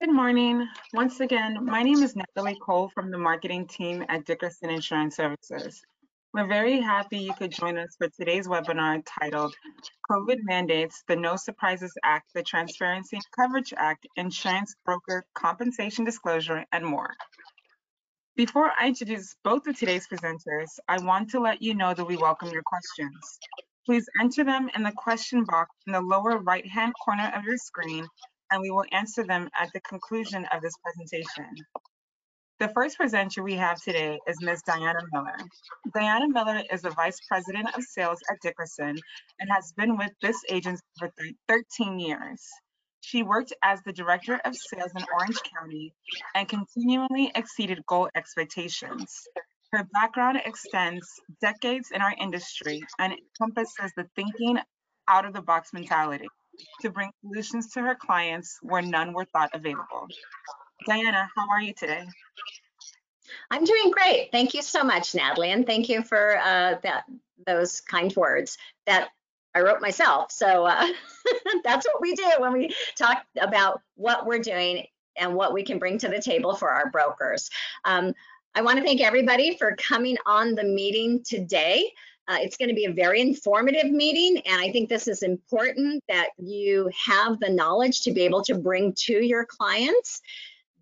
[0.00, 0.68] Good morning.
[0.94, 5.82] Once again, my name is Natalie Cole from the marketing team at Dickerson Insurance Services.
[6.32, 9.56] We're very happy you could join us for today's webinar titled
[10.08, 16.64] COVID Mandates, the No Surprises Act, the Transparency in Coverage Act, Insurance Broker Compensation Disclosure,
[16.70, 17.12] and more.
[18.36, 22.16] Before I introduce both of today's presenters, I want to let you know that we
[22.16, 23.40] welcome your questions.
[23.84, 28.06] Please enter them in the question box in the lower right-hand corner of your screen
[28.50, 31.46] and we will answer them at the conclusion of this presentation.
[32.60, 34.62] The first presenter we have today is Ms.
[34.66, 35.36] Diana Miller.
[35.94, 38.98] Diana Miller is the Vice President of Sales at Dickerson
[39.38, 41.12] and has been with this agency for
[41.48, 42.44] 13 years.
[43.00, 45.94] She worked as the Director of Sales in Orange County
[46.34, 49.14] and continually exceeded goal expectations.
[49.72, 51.06] Her background extends
[51.40, 54.58] decades in our industry and encompasses the thinking
[55.06, 56.26] out of the box mentality
[56.80, 60.08] to bring solutions to her clients where none were thought available.
[60.86, 62.06] Diana, how are you today?
[63.50, 64.30] I'm doing great.
[64.32, 67.04] Thank you so much, Natalie, and thank you for uh, that
[67.46, 69.08] those kind words that
[69.54, 70.30] I wrote myself.
[70.30, 70.86] So uh,
[71.64, 75.78] that's what we do when we talk about what we're doing and what we can
[75.78, 77.50] bring to the table for our brokers.
[77.84, 78.14] Um,
[78.54, 81.92] I want to thank everybody for coming on the meeting today.
[82.28, 86.04] Uh, it's going to be a very informative meeting, and I think this is important
[86.08, 90.20] that you have the knowledge to be able to bring to your clients.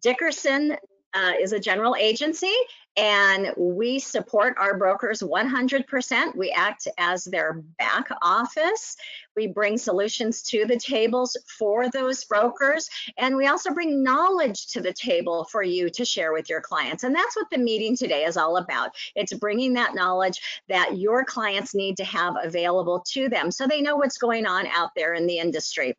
[0.02, 0.76] Dickerson
[1.14, 2.52] uh, is a general agency,
[2.96, 6.34] and we support our brokers 100%.
[6.34, 8.96] We act as their back office.
[9.36, 14.80] We bring solutions to the tables for those brokers, and we also bring knowledge to
[14.80, 17.04] the table for you to share with your clients.
[17.04, 18.90] And that's what the meeting today is all about.
[19.14, 23.82] It's bringing that knowledge that your clients need to have available to them so they
[23.82, 25.96] know what's going on out there in the industry.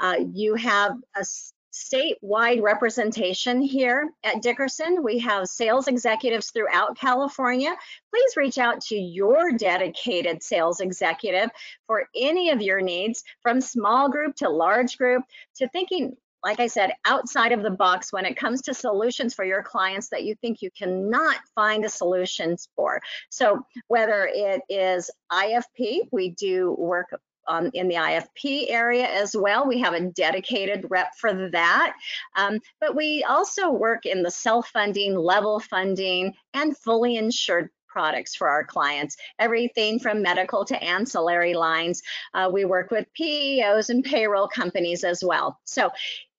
[0.00, 1.24] Uh, you have a
[1.72, 5.02] statewide representation here at Dickerson.
[5.02, 7.74] We have sales executives throughout California.
[8.12, 11.50] Please reach out to your dedicated sales executive
[11.86, 15.22] for any of your needs from small group to large group
[15.56, 19.44] to thinking like I said, outside of the box when it comes to solutions for
[19.44, 23.00] your clients that you think you cannot find the solutions for.
[23.28, 27.08] So whether it is IFP, we do work
[27.48, 29.66] um, in the IFP area as well.
[29.66, 31.94] We have a dedicated rep for that.
[32.36, 38.48] Um, but we also work in the self-funding, level funding, and fully insured products for
[38.48, 42.02] our clients, everything from medical to ancillary lines.
[42.34, 45.58] Uh, we work with PEOs and payroll companies as well.
[45.64, 45.90] So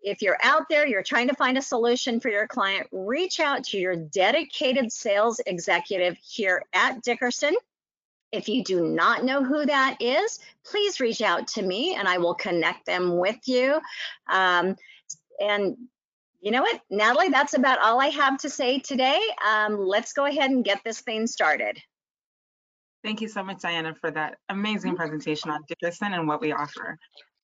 [0.01, 3.63] if you're out there, you're trying to find a solution for your client, reach out
[3.65, 7.55] to your dedicated sales executive here at Dickerson.
[8.31, 12.19] If you do not know who that is, please reach out to me and I
[12.19, 13.79] will connect them with you.
[14.29, 14.75] Um,
[15.39, 15.77] and
[16.41, 19.19] you know what, Natalie, that's about all I have to say today.
[19.47, 21.77] Um, let's go ahead and get this thing started.
[23.03, 26.97] Thank you so much, Diana, for that amazing presentation on Dickerson and what we offer.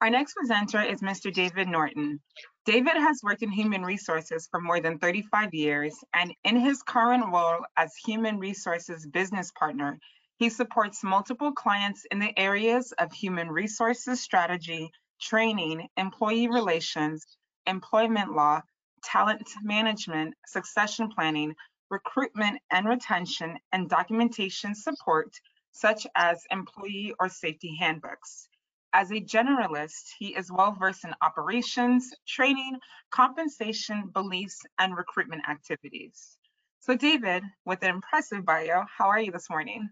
[0.01, 1.33] Our next presenter is Mr.
[1.33, 2.21] David Norton.
[2.65, 7.25] David has worked in human resources for more than 35 years, and in his current
[7.33, 9.99] role as human resources business partner,
[10.39, 14.91] he supports multiple clients in the areas of human resources strategy,
[15.21, 17.27] training, employee relations,
[17.67, 18.61] employment law,
[19.03, 21.55] talent management, succession planning,
[21.91, 25.35] recruitment and retention, and documentation support,
[25.73, 28.49] such as employee or safety handbooks.
[28.93, 32.79] As a generalist, he is well versed in operations, training,
[33.11, 36.39] compensation, beliefs, and recruitment activities.
[36.79, 39.91] So David, with an impressive bio, how are you this morning?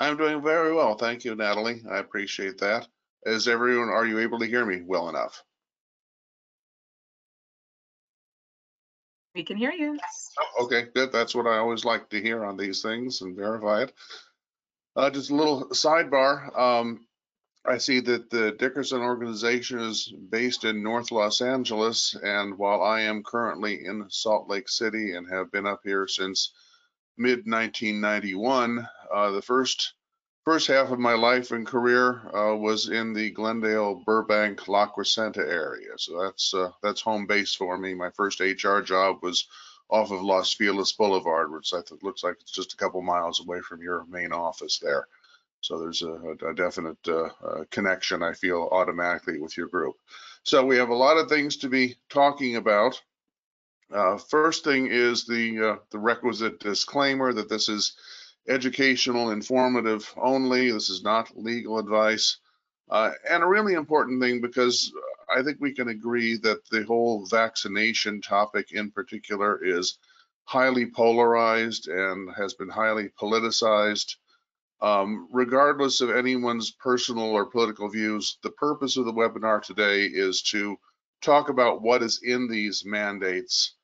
[0.00, 0.96] I'm doing very well.
[0.96, 1.82] Thank you, Natalie.
[1.88, 2.88] I appreciate that.
[3.26, 5.44] Is everyone, are you able to hear me well enough?
[9.34, 9.98] We can hear you.
[10.58, 11.12] Okay, good.
[11.12, 13.92] That's what I always like to hear on these things and verify it.
[14.96, 16.58] Uh, just a little sidebar.
[16.58, 17.06] Um,
[17.66, 23.02] I see that the Dickerson organization is based in North Los Angeles, and while I
[23.02, 26.52] am currently in Salt Lake City and have been up here since
[27.20, 28.88] mid 1991.
[29.12, 29.92] Uh, the first
[30.44, 35.46] first half of my life and career uh, was in the Glendale, Burbank, La Crescenta
[35.46, 35.90] area.
[35.96, 37.94] So that's uh, that's home base for me.
[37.94, 39.46] My first HR job was
[39.90, 43.40] off of Los Feliz Boulevard, which I think looks like it's just a couple miles
[43.40, 45.06] away from your main office there.
[45.60, 46.14] So there's a,
[46.46, 49.96] a definite uh, uh, connection I feel automatically with your group.
[50.42, 53.00] So we have a lot of things to be talking about.
[53.92, 57.94] Uh, first thing is the uh, the requisite disclaimer that this is
[58.48, 60.70] educational, informative only.
[60.70, 62.38] This is not legal advice.
[62.88, 64.92] Uh, and a really important thing because
[65.34, 69.98] I think we can agree that the whole vaccination topic in particular is
[70.44, 74.16] highly polarized and has been highly politicized.
[74.80, 80.42] Um, regardless of anyone's personal or political views, the purpose of the webinar today is
[80.42, 80.76] to
[81.20, 83.74] talk about what is in these mandates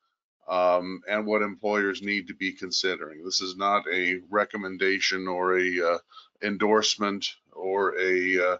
[0.47, 3.23] um, and what employers need to be considering.
[3.23, 5.97] This is not a recommendation or a uh,
[6.41, 8.57] endorsement or a uh,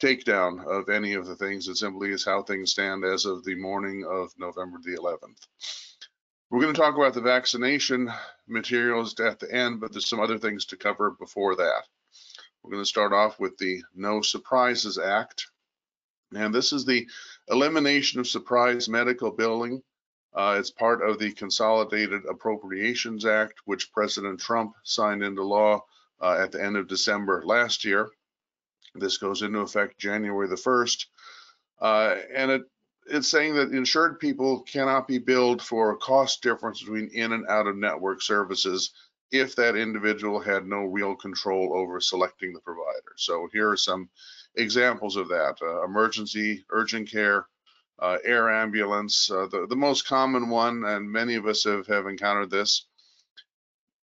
[0.00, 1.68] takedown of any of the things.
[1.68, 5.46] It simply is how things stand as of the morning of November the 11th.
[6.50, 8.10] We're going to talk about the vaccination
[8.48, 11.82] materials at the end, but there's some other things to cover before that.
[12.62, 15.46] We're going to start off with the No Surprises Act.
[16.34, 17.08] And this is the
[17.48, 19.82] elimination of surprise medical billing.
[20.32, 25.84] Uh, it's part of the Consolidated Appropriations Act, which President Trump signed into law
[26.20, 28.08] uh, at the end of December last year.
[28.94, 31.06] This goes into effect January the 1st.
[31.80, 32.62] Uh, and it,
[33.06, 37.46] it's saying that insured people cannot be billed for a cost difference between in and
[37.48, 38.92] out of network services
[39.32, 43.14] if that individual had no real control over selecting the provider.
[43.16, 44.08] So here are some
[44.56, 45.56] examples of that.
[45.62, 47.46] Uh, emergency, urgent care,
[48.00, 49.30] uh, air ambulance.
[49.30, 52.86] Uh, the, the most common one, and many of us have, have encountered this,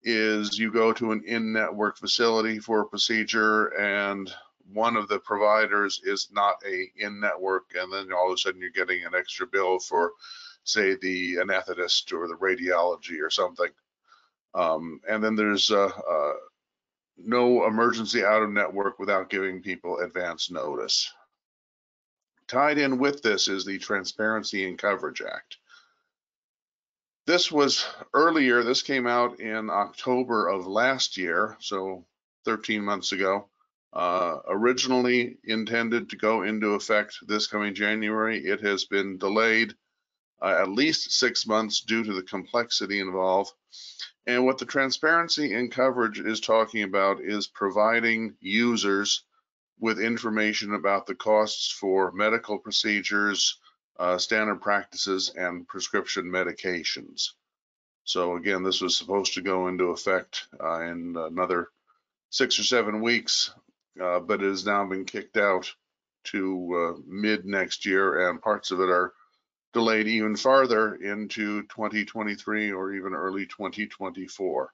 [0.03, 4.31] is you go to an in-network facility for a procedure and
[4.73, 8.69] one of the providers is not a in-network and then all of a sudden you're
[8.69, 10.11] getting an extra bill for
[10.63, 13.69] say the anesthetist or the radiology or something.
[14.53, 16.33] Um, and then there's uh, uh,
[17.17, 21.11] no emergency out of network without giving people advance notice.
[22.47, 25.57] Tied in with this is the Transparency and Coverage Act.
[27.25, 32.05] This was earlier, this came out in October of last year, so
[32.45, 33.49] 13 months ago.
[33.91, 38.45] Uh, originally intended to go into effect this coming January.
[38.45, 39.73] It has been delayed
[40.41, 43.51] uh, at least six months due to the complexity involved.
[44.25, 49.23] And what the transparency and coverage is talking about is providing users
[49.79, 53.59] with information about the costs for medical procedures,
[53.99, 57.31] uh, standard practices, and prescription medications.
[58.03, 61.69] So again, this was supposed to go into effect uh, in another
[62.29, 63.51] six or seven weeks,
[64.01, 65.71] uh, but it has now been kicked out
[66.25, 69.13] to uh, mid next year, and parts of it are
[69.73, 74.73] delayed even farther into 2023 or even early 2024.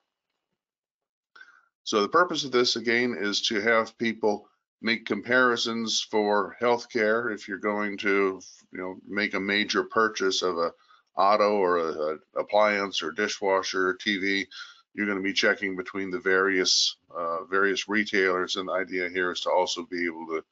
[1.82, 4.48] So the purpose of this again is to have people
[4.80, 8.40] make comparisons for healthcare if you're going to
[8.72, 10.72] you know make a major purchase of a
[11.16, 14.46] auto or a, a appliance or dishwasher or TV
[14.94, 19.32] you're going to be checking between the various uh, various retailers and the idea here
[19.32, 20.44] is to also be able to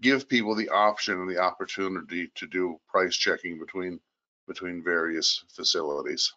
[0.00, 4.00] give people the option and the opportunity to do price checking between
[4.48, 6.32] between various facilities.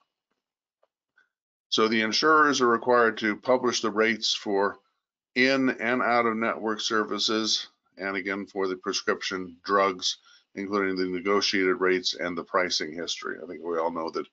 [1.70, 4.78] So the insurers are required to publish the rates for
[5.36, 7.68] in and out of network services,
[7.98, 10.18] and again for the prescription drugs,
[10.56, 13.38] including the negotiated rates and the pricing history.
[13.42, 14.28] I think we all know that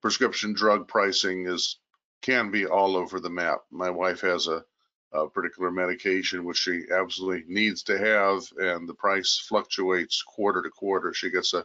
[0.00, 1.78] prescription drug pricing is
[2.22, 3.60] can be all over the map.
[3.70, 4.64] My wife has a,
[5.12, 10.70] a particular medication which she absolutely needs to have, and the price fluctuates quarter to
[10.70, 11.14] quarter.
[11.14, 11.64] She gets a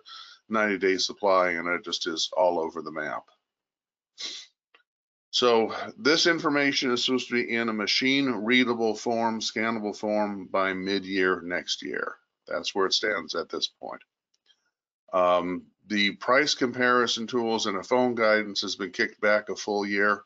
[0.50, 3.24] 90 day supply, and it just is all over the map.
[5.34, 10.74] So this information is supposed to be in a machine readable form, scannable form by
[10.74, 12.18] mid-year next year.
[12.48, 14.04] That's where it stands at this point.
[15.12, 19.88] Um, the price comparison tools and a phone guidance has been kicked back a full
[19.88, 20.22] year.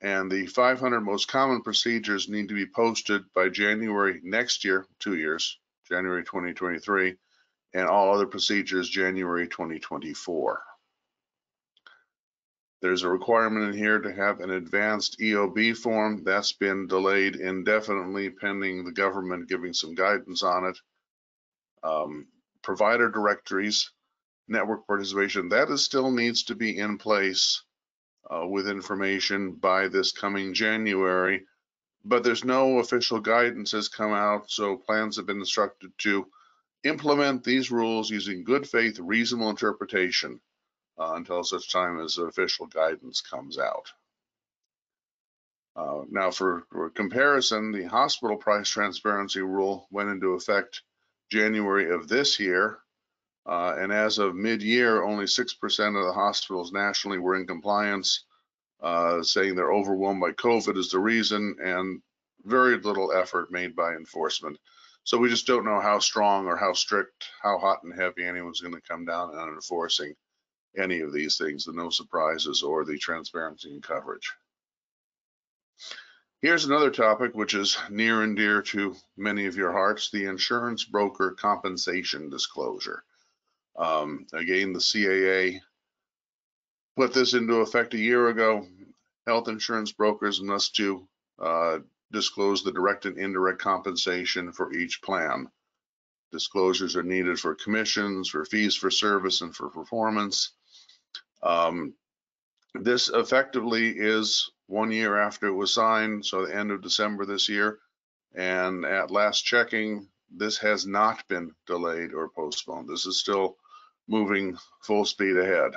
[0.00, 5.14] And the 500 most common procedures need to be posted by January next year, two
[5.14, 7.14] years, January 2023,
[7.74, 10.60] and all other procedures January 2024.
[12.80, 16.22] There's a requirement in here to have an advanced EOB form.
[16.22, 20.78] That's been delayed indefinitely pending the government giving some guidance on it.
[21.82, 22.28] Um,
[22.62, 23.90] provider directories,
[24.46, 27.64] network participation, that is still needs to be in place
[28.30, 31.46] uh, with information by this coming January.
[32.04, 36.30] But there's no official guidance has come out, so plans have been instructed to
[36.84, 40.40] implement these rules using good faith, reasonable interpretation
[40.98, 43.92] uh, until such time as official guidance comes out.
[45.76, 50.82] Uh, now, for, for, comparison, the hospital price transparency rule went into effect
[51.30, 52.80] January of this year.
[53.46, 58.24] Uh, and as of mid-year, only 6% of the hospitals nationally were in compliance,
[58.82, 62.02] uh, saying they're overwhelmed by COVID is the reason, and
[62.44, 64.58] very little effort made by enforcement.
[65.04, 68.60] So we just don't know how strong or how strict, how hot and heavy anyone's
[68.60, 70.14] going to come down on enforcing
[70.76, 74.32] any of these things, the no surprises or the transparency and coverage.
[76.40, 80.84] Here's another topic which is near and dear to many of your hearts, the insurance
[80.84, 83.02] broker compensation disclosure.
[83.76, 85.60] Um, again, the CAA
[86.96, 88.66] put this into effect a year ago.
[89.26, 91.08] Health insurance brokers must do
[91.40, 91.78] uh,
[92.12, 95.48] disclose the direct and indirect compensation for each plan.
[96.30, 100.52] Disclosures are needed for commissions, for fees for service, and for performance.
[101.42, 101.94] Um,
[102.74, 107.48] this effectively is one year after it was signed, so the end of December this
[107.48, 107.78] year.
[108.34, 112.88] And at last checking, this has not been delayed or postponed.
[112.88, 113.56] This is still
[114.06, 115.72] moving full speed ahead.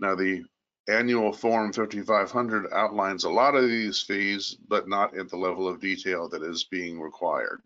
[0.00, 0.44] Now, the
[0.88, 5.80] annual Form 5500 outlines a lot of these fees, but not at the level of
[5.80, 7.62] detail that is being required.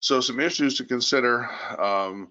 [0.00, 1.48] So some issues to consider.
[1.78, 2.30] Um,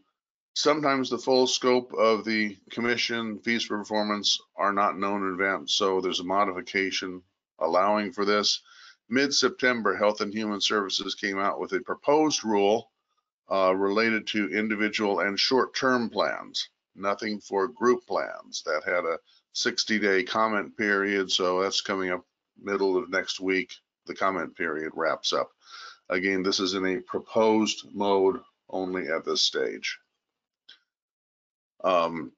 [0.57, 5.75] sometimes the full scope of the commission fees for performance are not known in advance,
[5.75, 7.21] so there's a modification
[7.59, 8.63] allowing for this.
[9.07, 12.89] Mid-September, Health and Human Services came out with a proposed rule
[13.51, 18.63] uh, related to individual and short-term plans, nothing for group plans.
[18.65, 19.19] That had a
[19.53, 22.25] 60-day comment period, so that's coming up
[22.59, 23.75] middle of next week.
[24.07, 25.51] The comment period wraps up.
[26.09, 28.39] Again, this is in a proposed mode
[28.71, 29.99] only at this stage.
[31.83, 32.31] Um,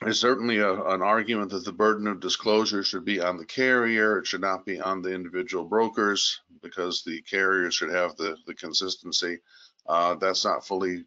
[0.00, 4.18] there's certainly a, an argument that the burden of disclosure should be on the carrier.
[4.18, 8.54] It should not be on the individual brokers because the carrier should have the, the
[8.54, 9.38] consistency.
[9.86, 11.04] Uh, that's not fully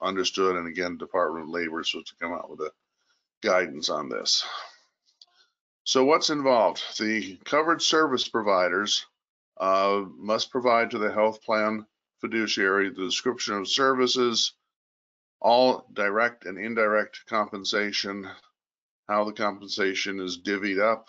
[0.00, 0.56] understood.
[0.56, 2.72] And again, Department of Labor is supposed to come out with a
[3.42, 4.44] guidance on this.
[5.84, 6.82] So what's involved?
[6.98, 9.06] The covered service providers
[9.58, 11.86] uh, must provide to the health plan
[12.20, 14.54] fiduciary the description of services,
[15.44, 18.26] all direct and indirect compensation,
[19.06, 21.06] how the compensation is divvied up.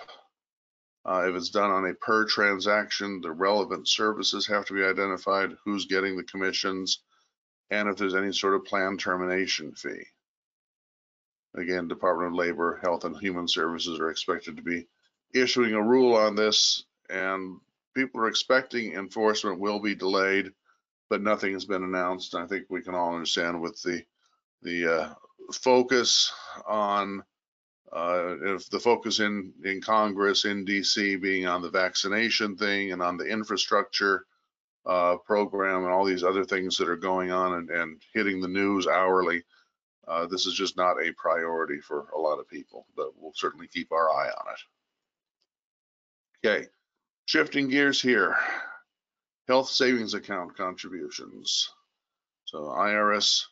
[1.06, 5.56] Uh, if it's done on a per transaction, the relevant services have to be identified,
[5.64, 7.00] who's getting the commissions,
[7.70, 10.04] and if there's any sort of plan termination fee.
[11.56, 14.86] Again, Department of Labor, Health and Human Services are expected to be
[15.34, 17.58] issuing a rule on this, and
[17.96, 20.52] people are expecting enforcement will be delayed,
[21.10, 22.36] but nothing has been announced.
[22.36, 24.04] I think we can all understand with the
[24.66, 25.14] the uh,
[25.54, 26.34] focus
[26.68, 27.24] on
[27.94, 33.02] uh, if the focus in in Congress in DC being on the vaccination thing and
[33.02, 34.26] on the infrastructure
[34.86, 38.48] uh, program and all these other things that are going on and, and hitting the
[38.48, 39.44] news hourly,
[40.08, 43.68] uh, this is just not a priority for a lot of people, but we'll certainly
[43.68, 46.48] keep our eye on it.
[46.48, 46.68] Okay,
[47.26, 48.36] shifting gears here.
[49.48, 51.70] Health savings account contributions.
[52.46, 53.44] So IRS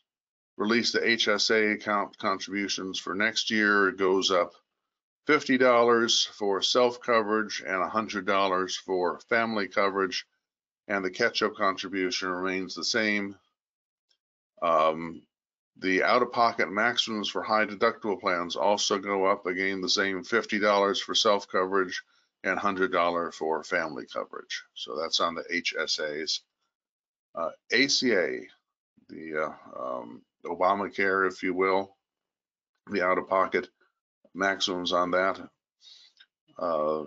[0.58, 3.90] released the HSA account contributions for next year.
[3.90, 4.54] It goes up
[5.28, 10.26] $50 for self coverage and $100 for family coverage.
[10.88, 13.38] And the catch up contribution remains the same.
[14.62, 15.24] Um,
[15.78, 19.46] the out-of-pocket maximums for high deductible plans also go up.
[19.46, 22.04] Again, the same $50 for self-coverage
[22.44, 24.64] and $100 for family coverage.
[24.76, 26.42] So that's on the HSAs.
[27.34, 28.42] Uh, ACA,
[29.10, 31.96] the uh, um, Obamacare, if you will,
[32.92, 33.70] the out-of-pocket
[34.34, 35.40] maximums on that.
[36.58, 37.04] Uh,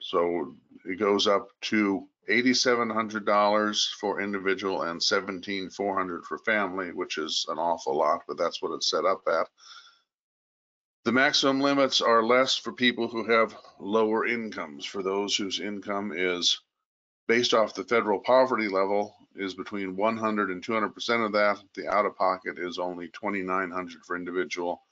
[0.00, 0.54] so
[0.84, 7.96] it goes up to $8,700 for individual and $17,400 for family, which is an awful
[7.96, 9.48] lot, but that's what it's set up at.
[11.04, 14.84] The maximum limits are less for people who have lower incomes.
[14.84, 16.60] For those whose income is
[17.26, 21.62] based off the federal poverty level is between 100 and 200% of that.
[21.74, 24.82] The out of pocket is only 2,900 for individual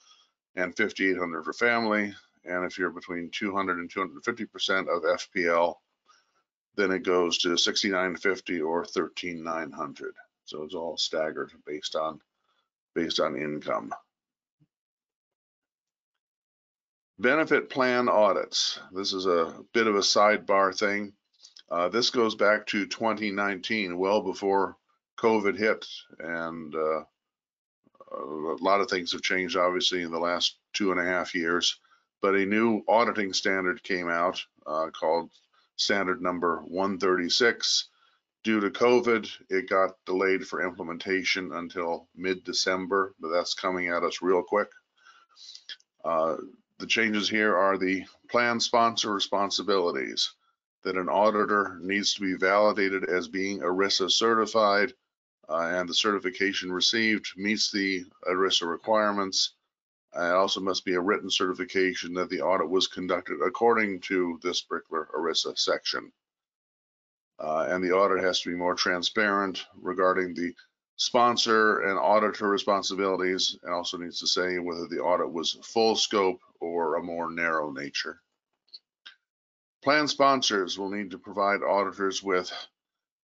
[0.56, 2.14] and 5,800 for family.
[2.44, 5.74] And if you're between 200 and 250% of FPL,
[6.76, 10.14] then it goes to 6950 or 13900.
[10.44, 12.20] So it's all staggered based on
[12.94, 13.92] based on income.
[17.18, 18.80] Benefit plan audits.
[18.92, 21.12] This is a bit of a sidebar thing.
[21.70, 24.76] Uh, this goes back to 2019, well before
[25.18, 25.86] COVID hit,
[26.18, 27.02] and uh,
[28.12, 31.78] a lot of things have changed obviously in the last two and a half years.
[32.20, 35.30] But a new auditing standard came out uh, called
[35.76, 37.88] standard number 136.
[38.42, 44.22] Due to COVID, it got delayed for implementation until mid-December, but that's coming at us
[44.22, 44.68] real quick.
[46.04, 46.36] Uh,
[46.78, 50.32] the changes here are the plan sponsor responsibilities.
[50.82, 54.92] That an auditor needs to be validated as being ERISA certified
[55.48, 59.54] uh, and the certification received meets the ERISA requirements.
[60.16, 64.38] Uh, It also must be a written certification that the audit was conducted according to
[64.42, 66.12] this particular ERISA section.
[67.38, 70.54] Uh, and the audit has to be more transparent regarding the
[70.96, 76.40] sponsor and auditor responsibilities and also needs to say whether the audit was full scope
[76.60, 78.20] or a more narrow nature.
[79.82, 82.52] Plan sponsors will need to provide auditors with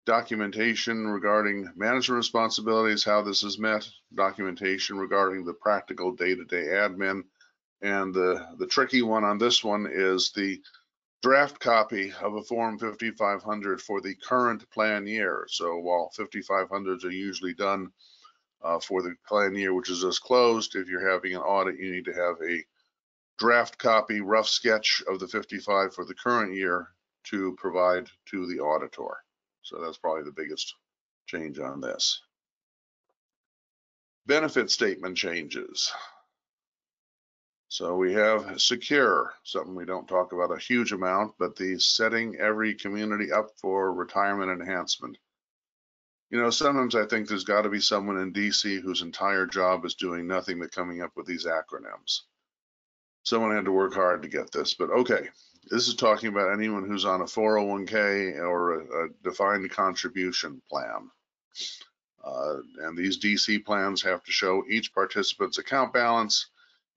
[0.06, 7.24] documentation regarding management responsibilities, how this is met, documentation regarding the practical day-to-day admin.
[7.82, 10.62] And the, the tricky one on this one is the
[11.22, 15.46] draft copy of a Form 5500 for the current plan year.
[15.50, 17.90] So while 5500s are usually done
[18.62, 21.92] uh, for the plan year, which is just closed, if you're having an audit, you
[21.92, 22.64] need to have a
[23.38, 26.88] draft copy, rough sketch of the 55 for the current year
[27.24, 29.16] to provide to the auditor.
[29.62, 30.74] So that's probably the biggest
[31.26, 32.22] change on this.
[34.26, 35.92] Benefit statement changes.
[37.68, 42.36] So we have secure, something we don't talk about a huge amount, but the setting
[42.36, 45.18] every community up for retirement enhancement.
[46.30, 49.84] You know, sometimes I think there's got to be someone in DC whose entire job
[49.84, 52.22] is doing nothing but coming up with these acronyms.
[53.26, 55.28] Someone had to work hard to get this, but okay.
[55.68, 61.10] This is talking about anyone who's on a 401k or a, a defined contribution plan.
[62.24, 66.50] Uh, and these DC plans have to show each participant's account balance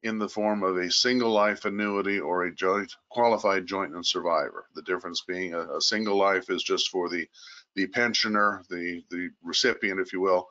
[0.03, 4.65] in the form of a single life annuity or a joint qualified joint and survivor.
[4.75, 7.27] The difference being a, a single life is just for the
[7.73, 10.47] the pensioner, the the recipient, if you will.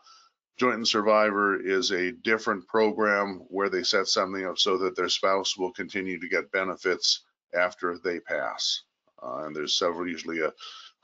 [0.58, 5.08] Joint and survivor is a different program where they set something up so that their
[5.08, 7.22] spouse will continue to get benefits
[7.54, 8.82] after they pass.
[9.22, 10.52] Uh, and there's several, usually a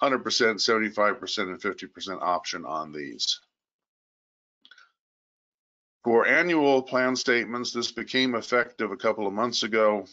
[0.02, 3.40] 100%, 75%, and 50% option on these.
[6.02, 10.04] For annual plan statements, this became effective a couple of months ago.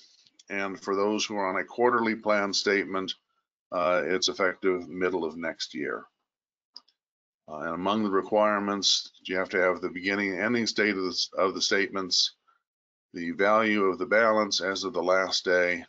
[0.49, 3.13] And for those who are on a quarterly plan statement,
[3.71, 6.05] uh, it's effective middle of next year.
[7.51, 11.03] Uh, and among the requirements, you have to have the beginning and ending state of
[11.03, 12.35] the, of the statements,
[13.13, 15.83] the value of the balance as of the last day,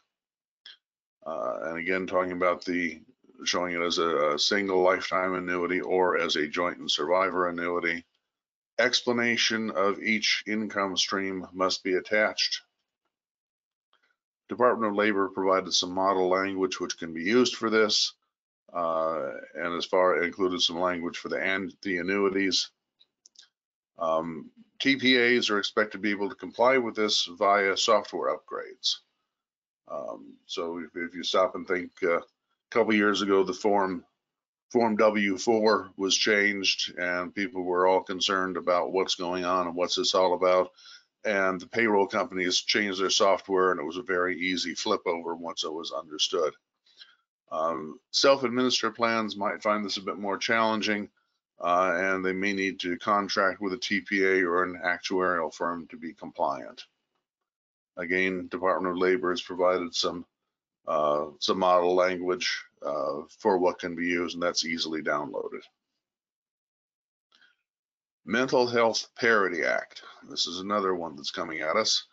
[1.25, 3.01] uh, and again, talking about the
[3.45, 8.05] showing it as a, a, single lifetime annuity or as a joint and survivor annuity.
[8.79, 12.61] Explanation of each income stream must be attached.
[14.49, 18.15] Department of Labor provided some model language which can be used for this.
[18.73, 22.71] Uh, and as far included some language for the and the annuities.
[23.99, 28.97] Um, TPAs are expected to be able to comply with this via software upgrades.
[29.89, 32.23] Um, so if, if, you stop and think, uh, a
[32.71, 34.05] couple years ago, the form
[34.73, 39.97] Form W4 was changed, and people were all concerned about what's going on and what's
[39.97, 40.71] this all about.
[41.27, 45.37] And the payroll companies changed their software, and it was a very easy flip over
[45.37, 46.55] once it was understood.
[47.53, 51.11] Um, Self-administered plans might find this a bit more challenging,
[51.61, 55.99] uh, and they may need to contract with a TPA or an actuarial firm to
[55.99, 56.85] be compliant.
[57.99, 60.25] Again, Department of Labor has provided some
[60.89, 65.63] uh, some model language uh, for what can be used, and that's easily downloaded.
[68.25, 70.03] Mental Health Parity Act.
[70.29, 72.05] This is another one that's coming at us.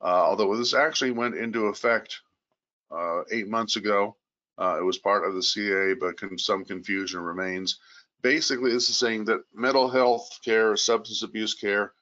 [0.00, 2.20] Uh, although this actually went into effect
[2.90, 4.16] uh, eight months ago,
[4.58, 7.78] uh, it was part of the CA, but con some confusion remains.
[8.22, 11.92] Basically, this is saying that mental health care, substance abuse care,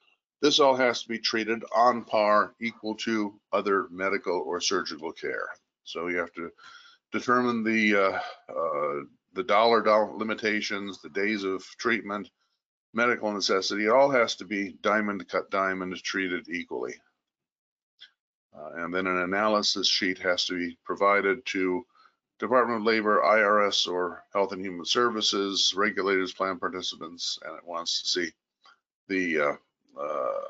[0.41, 5.49] this all has to be treated on par, equal to other medical or surgical care.
[5.83, 6.51] So you have to
[7.11, 12.29] determine the uh, uh, the dollar, limitations, the days of treatment,
[12.93, 13.85] medical necessity.
[13.85, 16.95] It all has to be diamond cut diamond treated equally.
[18.57, 21.85] Uh, and then an analysis sheet has to be provided to
[22.39, 28.01] Department of Labor, IRS, or Health and Human Services, regulators, plan participants, and it wants
[28.01, 28.31] to see
[29.07, 30.47] the uh, uh,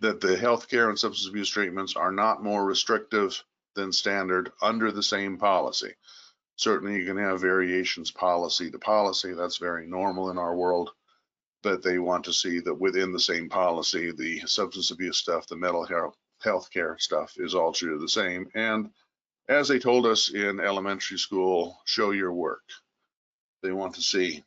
[0.00, 3.42] that the healthcare and substance abuse treatments are not more restrictive
[3.74, 5.94] than standard under the same policy.
[6.56, 9.32] Certainly, you can have variations policy to policy.
[9.32, 10.90] That's very normal in our world.
[11.62, 15.56] But they want to see that within the same policy, the substance abuse stuff, the
[15.56, 18.46] mental health healthcare stuff is all treated the same.
[18.54, 18.90] And
[19.48, 22.64] as they told us in elementary school, show your work.
[23.62, 24.44] They want to see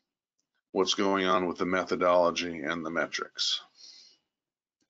[0.71, 3.61] what's going on with the methodology and the metrics.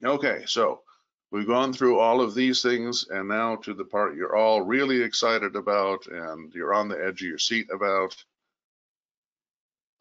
[0.03, 0.81] Okay, so
[1.29, 5.01] We've gone through all of these things and now to the part you're all really
[5.01, 8.15] excited about and you're on the edge of your seat about.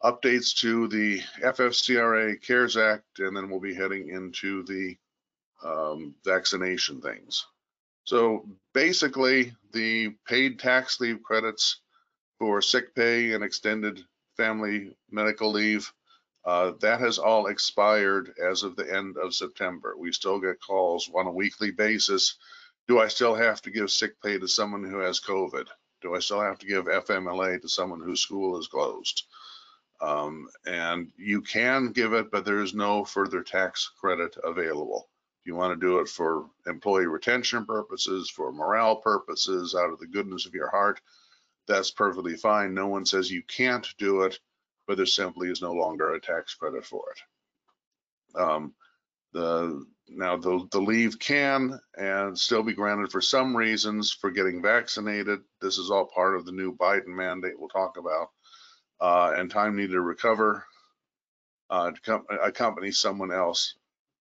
[0.03, 4.95] Updates to the FFCRA CARES Act, and then we'll be heading into the
[5.63, 7.45] um, vaccination things.
[8.07, 11.81] So basically, the paid tax leave credits
[12.39, 14.01] for sick pay and extended
[14.37, 15.91] family medical leave,
[16.45, 19.97] uh, that has all expired as of the end of September.
[19.97, 22.37] We still get calls on a weekly basis.
[22.87, 25.67] Do I still have to give sick pay to someone who has COVID?
[26.01, 29.23] Do I still have to give FMLA to someone whose school is closed?
[29.99, 35.09] Um, and you can give it, but there is no further tax credit available.
[35.47, 40.07] You want to do it for employee retention purposes, for morale purposes, out of the
[40.07, 40.99] goodness of your heart,
[41.67, 42.73] that's perfectly fine.
[42.73, 44.39] No one says you can't do it,
[44.87, 48.39] but there simply is no longer a tax credit for it.
[48.39, 48.73] Um,
[49.31, 54.61] the now the, the leave can and still be granted for some reasons for getting
[54.61, 55.39] vaccinated.
[55.61, 58.31] This is all part of the new Biden mandate we'll talk about.
[58.99, 60.65] Uh, and time needed to recover
[61.69, 63.75] uh, to com- accompany someone else.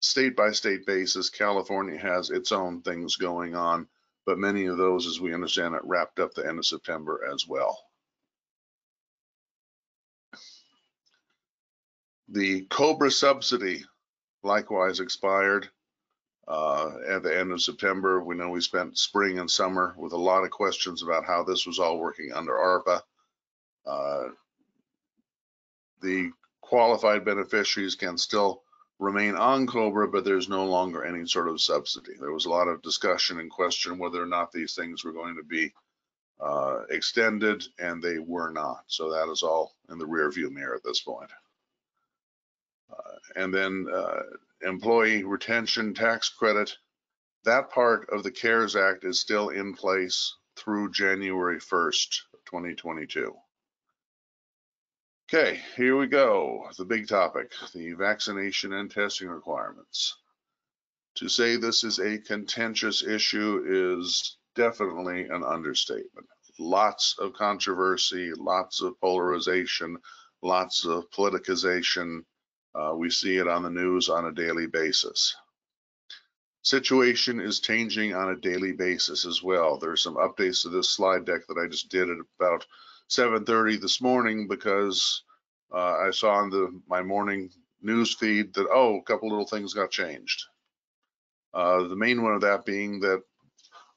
[0.03, 3.89] State by state basis, California has its own things going on
[4.25, 7.47] but many of those, as we understand it, wrapped up the end of September as
[7.47, 7.79] well.
[12.29, 13.85] The Cobra subsidy
[14.43, 15.69] likewise expired
[16.49, 18.23] uh, at the end of September.
[18.23, 21.67] We know we spent spring and summer with a lot of questions about how this
[21.67, 23.01] was all working under ARPA.
[23.85, 24.29] Uh,
[26.01, 28.63] the qualified beneficiaries can still
[29.03, 32.15] remain on Cobra, but there's no longer any sort of subsidy.
[32.19, 35.37] There was a lot of discussion and question whether or not these things were going
[35.37, 35.73] to be
[36.41, 38.85] uh, extended, and they were not.
[38.87, 41.31] So that is all in the rear view mirror at this point.
[42.91, 44.23] Uh, and then uh,
[44.63, 46.77] employee retention tax credit,
[47.45, 53.35] that part of the CARES Act is still in place through January 1st, 2022.
[55.35, 56.69] Okay, here we go.
[56.77, 60.15] The big topic, the vaccination and testing requirements.
[61.15, 66.27] To say this is a contentious issue is definitely an understatement.
[66.59, 69.97] Lots of controversy, lots of polarization,
[70.43, 72.25] lots of politicization.
[72.75, 75.35] Uh, we see it on the news on a daily basis.
[76.61, 79.79] Situation is changing on a daily basis as well.
[79.79, 82.67] There's some updates to this slide deck that I just did at about
[83.09, 85.23] 7:30 this morning because
[85.73, 89.75] uh, I saw on the my morning news feed that oh, a couple little things
[89.75, 90.45] got changed.
[91.55, 93.23] Uh, the main one of that being that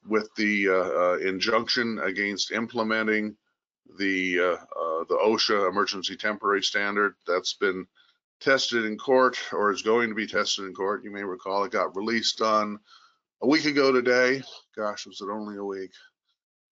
[0.08, 3.36] with the uh, uh injunction against implementing
[3.98, 7.86] the uh, uh, the OSHA emergency temporary standard that's been
[8.41, 11.04] tested in court or is going to be tested in court.
[11.04, 12.80] You may recall it got released on
[13.41, 14.41] a week ago today.
[14.76, 15.91] Gosh, was it only a week?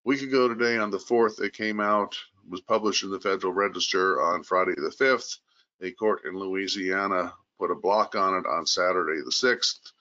[0.05, 2.17] Week ago today on the 4th, it came out,
[2.49, 5.39] was published in the Federal Register on Friday the 5th.
[5.81, 9.91] A court in Louisiana put a block on it on Saturday the 6th.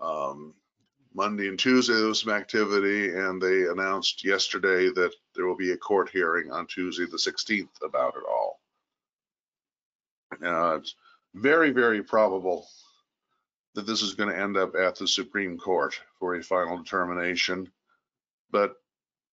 [0.00, 0.54] Um,
[1.14, 5.72] Monday and Tuesday there was some activity, and they announced yesterday that there will be
[5.72, 8.60] a court hearing on Tuesday the 16th about it all.
[10.42, 10.94] Uh, it's
[11.34, 12.66] very, very probable
[13.74, 17.70] that this is going to end up at the Supreme Court for a final determination.
[18.50, 18.76] But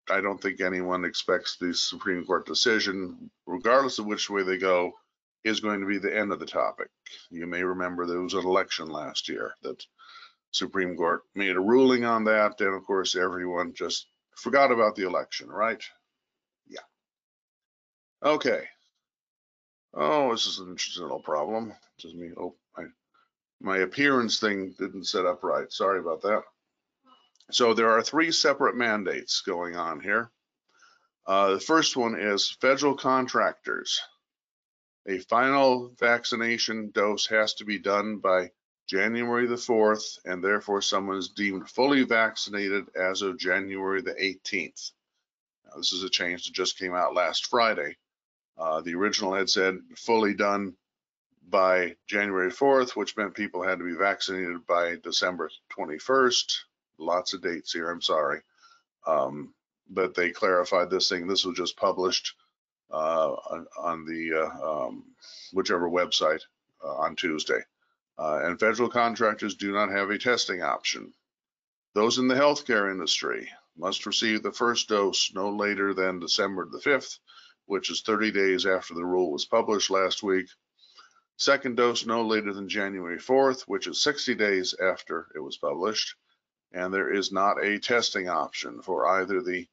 [0.10, 4.94] I don't think anyone expects the Supreme Court decision, regardless of which way they go,
[5.44, 6.90] is going to be the end of the topic.
[7.30, 9.84] You may remember there was an election last year that
[10.52, 15.06] Supreme Court made a ruling on that, and of course everyone just forgot about the
[15.06, 15.84] election, right?
[16.68, 16.80] Yeah.
[18.24, 18.68] Okay.
[19.94, 21.74] Oh, this is an interesting little problem.
[21.98, 22.32] Just me.
[22.38, 22.86] Oh, my
[23.62, 25.72] my appearance thing didn't set up right.
[25.72, 26.44] Sorry about that.
[27.52, 30.30] So there are three separate mandates going on here.
[31.26, 34.00] Uh, the first one is federal contractors.
[35.08, 38.52] A final vaccination dose has to be done by
[38.88, 44.92] January the 4th, and therefore someone is deemed fully vaccinated as of January the 18th.
[45.66, 47.98] Now, this is a change that just came out last Friday.
[48.58, 50.76] Uh, the original had said fully done
[51.48, 56.60] by January 4th, which meant people had to be vaccinated by December 21st
[57.00, 58.42] lots of dates here, I'm sorry.
[59.08, 59.54] Um,
[59.90, 61.28] but they clarified this thing.
[61.28, 62.36] This was just published
[62.92, 65.04] uh, on, on, the uh, um,
[65.54, 66.42] whichever website
[66.84, 67.62] uh, on Tuesday.
[68.18, 71.14] Uh, and federal contractors do not have a testing option.
[71.96, 76.80] Those in the healthcare industry must receive the first dose no later than December the
[76.80, 77.20] 5th,
[77.66, 80.48] which is 30 days after the rule was published last week.
[81.38, 86.16] Second dose no later than January 4th, which is 60 days after it was published
[86.72, 89.68] And there is not a testing option for either the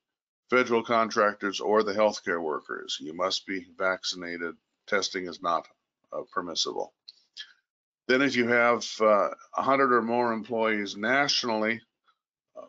[0.49, 2.99] federal contractors or the healthcare workers.
[3.01, 4.57] You must be vaccinated.
[4.87, 5.67] Testing is not
[6.13, 6.95] uh, permissible.
[8.07, 11.81] Then if you have uh, 100 or more employees nationally,
[12.57, 12.63] uh,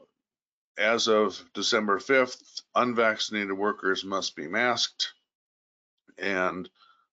[0.78, 5.14] as of December 5th, unvaccinated workers must be masked
[6.18, 6.70] and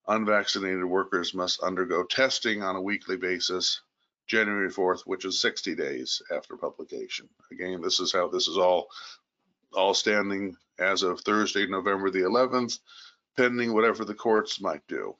[0.09, 3.81] unvaccinated workers must undergo testing on a weekly basis,
[4.27, 7.29] January 4th, which is 60 days after publication.
[7.53, 8.89] Again, this is how this is all
[9.75, 12.79] all standing as of Thursday, November the 11th,
[13.37, 15.15] pending whatever the courts might do.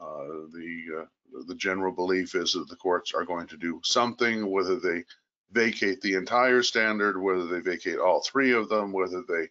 [0.00, 1.04] Uh, the uh,
[1.46, 5.04] the general belief is that the courts are going to do something, whether they
[5.52, 9.48] vacate the entire standard, whether they vacate all three of them, whether they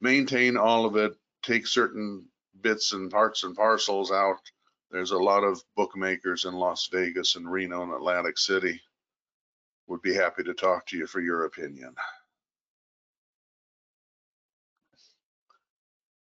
[0.00, 2.24] maintain all of it, take certain
[2.60, 4.38] bits and parts and parcels out.
[4.94, 8.80] There's a lot of bookmakers in Las Vegas and Reno and Atlantic City.
[9.88, 11.96] Would be happy to talk to you for your opinion.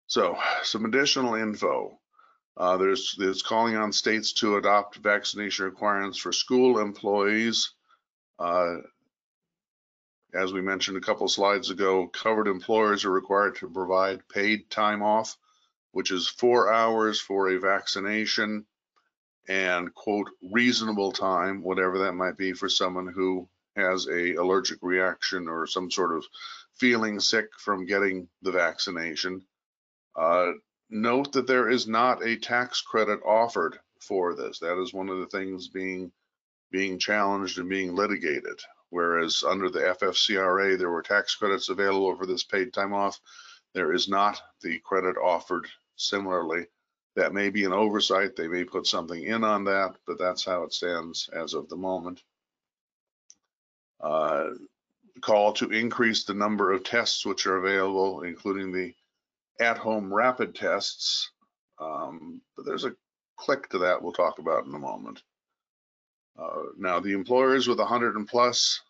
[0.08, 1.98] So some additional info.
[2.54, 7.72] Uh, there's, there's calling on states to adopt vaccination requirements for school employees.
[8.38, 8.74] Uh,
[10.34, 15.02] as we mentioned a couple slides ago, covered employers are required to provide paid time
[15.02, 15.38] off,
[15.92, 18.64] which is four hours for a vaccination
[19.48, 25.48] and quote reasonable time, whatever that might be for someone who has a allergic reaction
[25.48, 26.24] or some sort of
[26.74, 29.42] feeling sick from getting the vaccination.
[30.16, 30.52] Uh,
[30.88, 34.58] note that there is not a tax credit offered for this.
[34.60, 36.12] That is one of the things being
[36.70, 38.60] being challenged and being litigated.
[38.90, 43.20] Whereas under the FFCRA, there were tax credits available for this paid time off.
[43.72, 45.66] There is not the credit offered
[46.00, 46.66] similarly.
[47.16, 48.36] That may be an oversight.
[48.36, 51.76] They may put something in on that, but that's how it stands as of the
[51.76, 52.22] moment.
[54.00, 54.50] Uh,
[55.20, 58.94] call to increase the number of tests which are available, including the
[59.60, 61.30] at-home rapid tests.
[61.78, 62.94] Um, but there's a
[63.36, 65.22] click to that we'll talk about in a moment.
[66.38, 68.80] Uh, now, the employers with 100 and plus,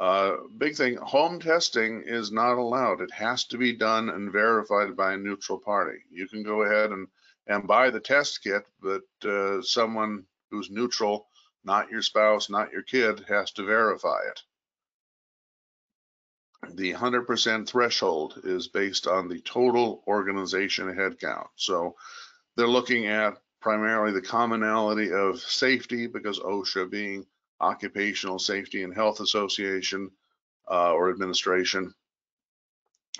[0.00, 3.00] uh, big thing, home testing is not allowed.
[3.00, 5.98] It has to be done and verified by a neutral party.
[6.10, 7.08] You can go ahead and,
[7.46, 11.28] and buy the test kit, but uh, someone who's neutral,
[11.64, 14.42] not your spouse, not your kid, has to verify it
[16.74, 21.46] the 100% threshold is based on the total organization headcount.
[21.56, 21.94] So
[22.56, 27.26] they're looking at primarily the commonality of safety because OSHA being
[27.60, 30.10] Occupational Safety and Health Association
[30.70, 31.94] uh, or administration.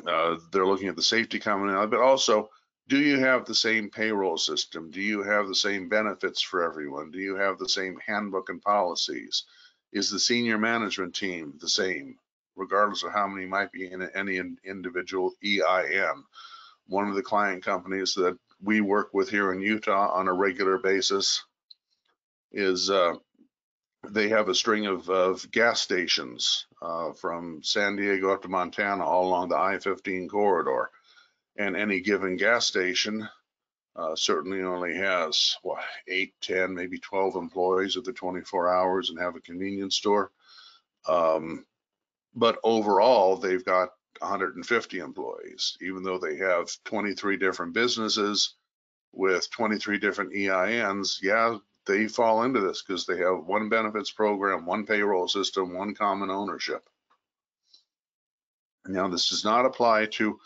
[0.07, 2.51] Uh, they're looking at the safety commonality, but also
[2.89, 4.91] do you have the same payroll system?
[4.91, 7.11] Do you have the same benefits for everyone?
[7.11, 9.45] Do you have the same handbook and policies?
[9.93, 12.19] Is the senior management team the same?
[12.57, 16.25] regardless of how many might be in any individual EIN.
[16.89, 20.79] One of the client companies that we work with here in Utah on a regular
[20.79, 21.45] basis
[22.53, 23.15] is uh,
[24.11, 29.05] they have a string of, of gas stations uh, from San Diego up to Montana
[29.05, 30.91] all along the I-15 corridor.
[31.59, 33.29] And any given gas station
[33.97, 39.19] uh, certainly only has what, 8, 10, maybe 12 employees at the 24 hours and
[39.19, 40.31] have a convenience store.
[41.09, 41.65] Um,
[42.35, 43.91] but overall, they've got
[44.21, 48.55] 150 employees, even though they have 23 different businesses
[49.13, 51.19] with 23 different EINs.
[51.23, 55.95] Yeah, they fall into this because they have one benefits program, one payroll system, one
[55.95, 56.89] common ownership.
[58.87, 60.39] Now, this does not apply to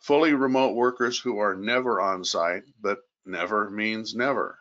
[0.00, 4.58] fully remote workers who are never on site, but never means never.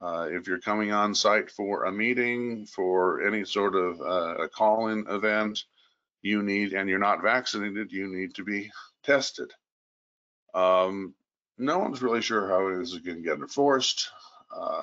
[0.00, 4.48] Uh, if you're coming on site for a meeting, for any sort of uh, a
[4.48, 5.64] call-in event,
[6.22, 8.70] you need, and you're not vaccinated, you need to be
[9.02, 9.52] tested.
[10.54, 11.14] Um,
[11.58, 14.08] no one's really sure how this is going to get enforced.
[14.54, 14.82] Uh,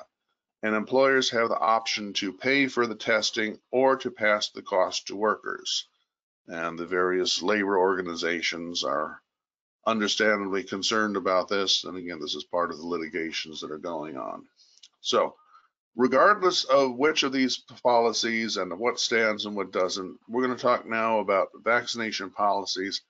[0.62, 5.06] and employers have the option to pay for the testing or to pass the cost
[5.06, 5.86] to workers.
[6.48, 9.20] And the various labor organizations are
[9.86, 11.84] understandably concerned about this.
[11.84, 14.44] And again, this is part of the litigations that are going on.
[15.00, 15.36] So
[15.96, 20.62] regardless of which of these policies and what stands and what doesn't, we're going to
[20.62, 23.02] talk now about vaccination policies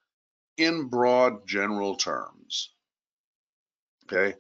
[0.57, 2.73] in broad general terms.
[4.05, 4.37] Okay,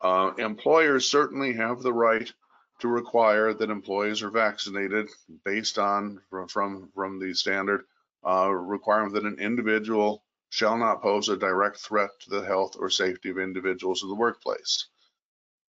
[0.00, 2.32] uh, employers certainly have the right
[2.80, 5.08] to require that employees are vaccinated
[5.44, 7.84] based on from from, the standard
[8.26, 12.90] uh, requirement that an individual shall not pose a direct threat to the health or
[12.90, 14.86] safety of individuals in the workplace.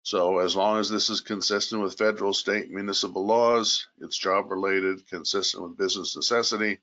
[0.04, 5.08] So as long as this is consistent with federal, state, municipal laws, it's job related,
[5.08, 6.80] consistent with business necessity,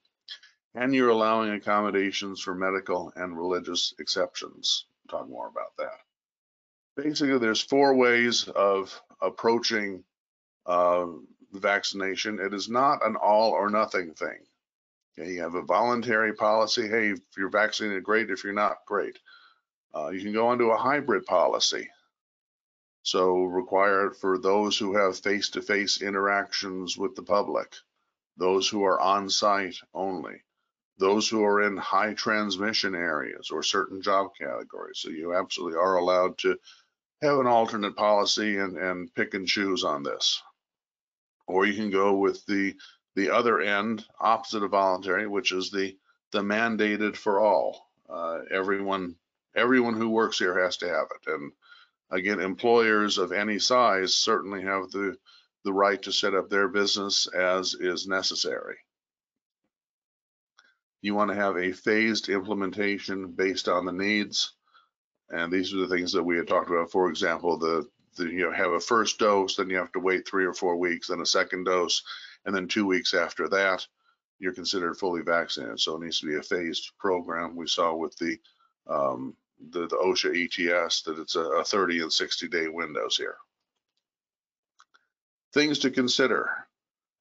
[0.74, 4.86] and you're allowing accommodations for medical and religious exceptions.
[5.10, 5.98] Talk more about that.
[6.96, 10.04] Basically, there's four ways of approaching
[10.68, 11.06] uh,
[11.52, 12.38] vaccination.
[12.38, 14.38] It is not an all or nothing thing.
[15.18, 16.86] Okay, you have a voluntary policy.
[16.88, 18.30] Hey, if you're vaccinated, great.
[18.30, 19.18] If you're not, great.
[19.94, 21.88] Uh, you can go into a hybrid policy.
[23.02, 27.74] So require for those who have face-to-face interactions with the public,
[28.36, 30.42] those who are on site only,
[30.98, 34.98] those who are in high transmission areas or certain job categories.
[34.98, 36.58] So you absolutely are allowed to
[37.22, 40.42] have an alternate policy and, and pick and choose on this.
[41.48, 42.74] Or you can go with the
[43.16, 45.96] the other end, opposite of voluntary, which is the
[46.30, 47.90] the mandated for all.
[48.08, 49.16] Uh, everyone
[49.56, 51.32] everyone who works here has to have it.
[51.32, 51.52] And
[52.10, 55.16] again, employers of any size certainly have the,
[55.64, 58.76] the right to set up their business as is necessary.
[61.00, 64.54] You want to have a phased implementation based on the needs.
[65.30, 66.90] And these are the things that we had talked about.
[66.90, 67.86] For example, the,
[68.18, 71.20] you have a first dose, then you have to wait three or four weeks, then
[71.20, 72.02] a second dose,
[72.44, 73.86] and then two weeks after that,
[74.38, 75.80] you're considered fully vaccinated.
[75.80, 77.56] So it needs to be a phased program.
[77.56, 78.38] We saw with the
[78.86, 79.34] um,
[79.70, 83.36] the, the OSHA ETS that it's a, a 30 and 60 day windows here.
[85.52, 86.50] Things to consider.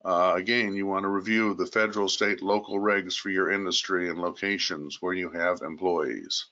[0.05, 4.19] Uh, again, you want to review the federal, state, local regs for your industry and
[4.19, 6.45] locations where you have employees.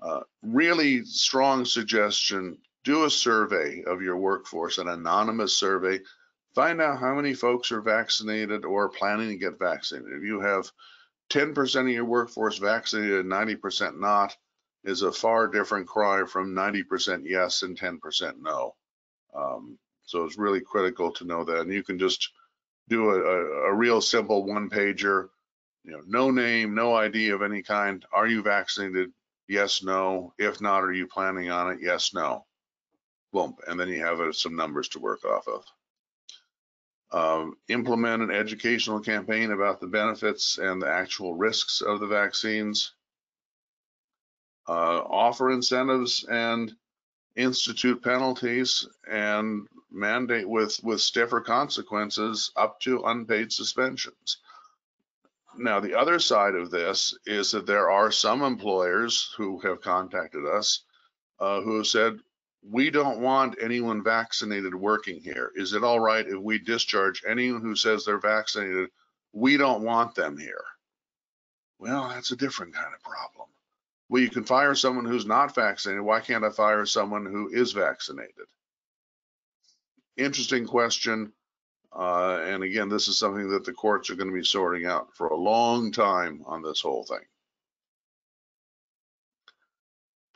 [0.00, 2.56] Uh, really strong suggestion,
[2.88, 6.00] do a survey of your workforce, an anonymous survey.
[6.54, 10.10] Find out how many folks are vaccinated or planning to get vaccinated.
[10.16, 10.70] If you have
[11.28, 14.34] 10% of your workforce vaccinated and 90% not,
[14.84, 18.74] is a far different cry from 90% yes and 10% no.
[19.34, 21.60] Um, so it's really critical to know that.
[21.60, 22.30] And you can just
[22.88, 25.28] do a, a, a real simple one pager,
[25.84, 28.02] you know, no name, no ID of any kind.
[28.14, 29.12] Are you vaccinated?
[29.46, 30.32] Yes, no.
[30.38, 31.80] If not, are you planning on it?
[31.82, 32.46] Yes, no.
[33.66, 35.64] And then you have uh, some numbers to work off of.
[37.10, 42.92] Um, implement an educational campaign about the benefits and the actual risks of the vaccines
[44.68, 46.72] uh, offer incentives and
[47.34, 54.38] institute penalties and mandate with with stiffer consequences up to unpaid suspensions.
[55.56, 60.44] Now, the other side of this is that there are some employers who have contacted
[60.44, 60.84] us
[61.40, 62.18] uh, who have said,
[62.62, 65.52] we don't want anyone vaccinated working here.
[65.54, 68.90] Is it all right if we discharge anyone who says they're vaccinated?
[69.32, 70.64] We don't want them here.
[71.78, 73.48] Well, that's a different kind of problem.
[74.08, 76.02] Well, you can fire someone who's not vaccinated.
[76.02, 78.46] Why can't I fire someone who is vaccinated?
[80.16, 81.32] Interesting question.
[81.92, 85.14] Uh, and again, this is something that the courts are going to be sorting out
[85.14, 87.24] for a long time on this whole thing.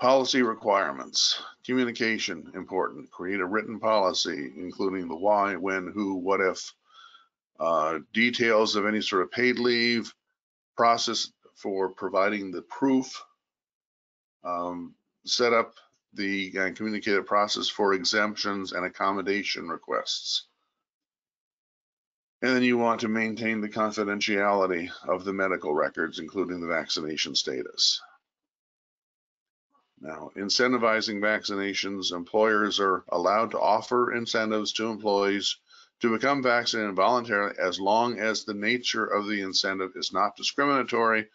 [0.02, 3.08] Policy requirements, communication important.
[3.12, 6.74] Create a written policy, including the why, when, who, what if,
[7.60, 10.12] uh, details of any sort of paid leave,
[10.76, 13.22] process for providing the proof
[14.42, 14.92] um,
[15.24, 15.76] set up
[16.14, 20.48] the uh, communicated process for exemptions and accommodation requests.
[22.42, 27.36] And then you want to maintain the confidentiality of the medical records, including the vaccination
[27.36, 28.02] status.
[30.02, 35.56] Now, incentivizing vaccinations, employers are allowed to offer incentives to employees
[36.00, 41.28] to become vaccinated voluntarily as long as the nature of the incentive is not discriminatory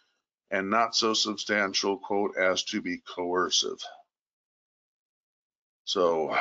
[0.51, 3.81] and not so substantial, quote, as to be coercive.
[5.85, 6.37] So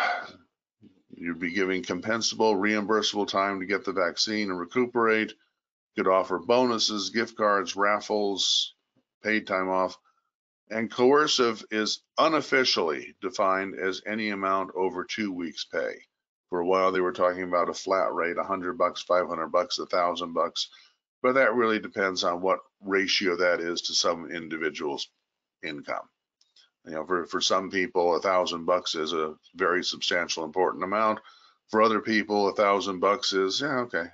[1.10, 5.32] you'd be giving compensable, reimbursable time to get the vaccine and recuperate.
[5.94, 8.74] Could offer bonuses, gift cards, raffles,
[9.22, 9.96] paid time off.
[10.70, 15.94] And coercive is unofficially defined as any amount over two weeks pay.
[16.50, 20.32] For a while, they were talking about a flat rate, 100 bucks, 500 bucks, 1,000
[20.32, 20.68] bucks
[21.26, 25.08] but that really depends on what ratio that is to some individual's
[25.64, 26.08] income.
[26.84, 31.18] You know, for, for some people, a thousand bucks is a very substantial, important amount.
[31.68, 34.04] For other people, a thousand bucks is, yeah, okay.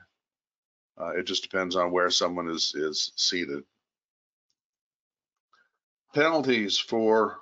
[0.98, 3.62] Uh, it just depends on where someone is, is seated.
[6.14, 7.38] Penalties for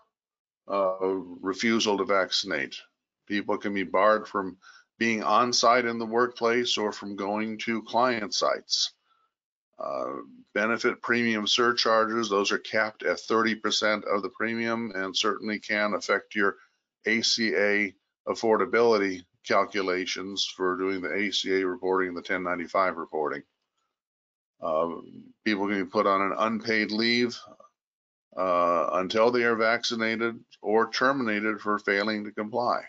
[0.68, 0.96] uh,
[1.40, 2.76] refusal to vaccinate.
[3.26, 4.58] People can be barred from
[4.98, 8.92] being on site in the workplace or from going to client sites.
[9.78, 10.16] Uh,
[10.54, 16.34] benefit premium surcharges, those are capped at 30% of the premium and certainly can affect
[16.34, 16.56] your
[17.06, 17.90] ACA
[18.28, 23.42] affordability calculations for doing the ACA reporting, and the 1095 reporting.
[24.62, 24.90] Uh,
[25.44, 27.38] people can be put on an unpaid leave
[28.37, 32.83] uh, until they are vaccinated or terminated for failing to comply.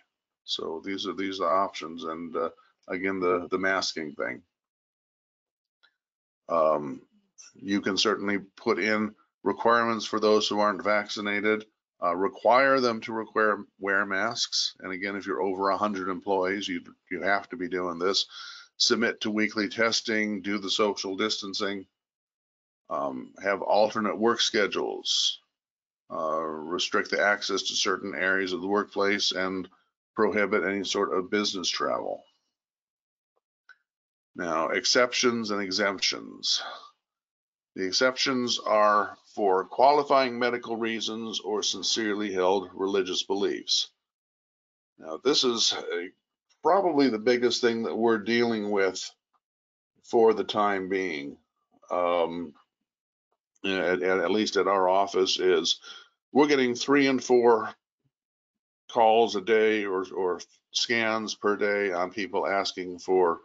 [0.43, 2.49] So these are these are options, and uh,
[2.87, 4.41] again, the the masking thing.
[6.49, 7.01] Um,
[7.55, 11.65] you can certainly put in requirements for those who aren't vaccinated,
[12.03, 14.75] uh, require them to require wear masks.
[14.79, 18.25] And again, if you're over 100 employees, you you have to be doing this.
[18.77, 21.85] Submit to weekly testing, do the social distancing,
[22.91, 25.39] um, have alternate work schedules,
[26.13, 29.67] uh, restrict the access to certain areas of the workplace, and
[30.15, 32.21] prohibit any sort of business travel.
[34.35, 36.61] Now, exceptions and exemptions.
[37.75, 43.89] The exceptions are for qualifying medical reasons or sincerely held religious beliefs.
[44.99, 46.09] Now, this is a,
[46.61, 49.09] probably the biggest thing that we're dealing with
[50.03, 51.37] for the time being,
[51.89, 52.53] um,
[53.63, 55.79] at, at, least at our office, is
[56.31, 57.73] we're getting three and four
[58.91, 60.39] calls a day or, or
[60.71, 63.39] scans per day on people asking for